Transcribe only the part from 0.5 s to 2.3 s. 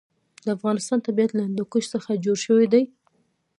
افغانستان طبیعت له هندوکش څخه